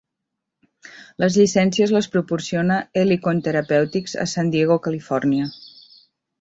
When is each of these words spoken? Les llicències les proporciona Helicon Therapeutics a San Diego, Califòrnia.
Les 1.23 1.37
llicències 1.41 1.93
les 1.97 2.09
proporciona 2.15 2.79
Helicon 3.03 3.45
Therapeutics 3.51 4.19
a 4.27 4.29
San 4.35 4.53
Diego, 4.57 4.83
Califòrnia. 4.91 5.55